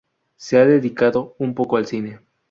[0.35, 2.21] Se ha dedicado un poco al cine.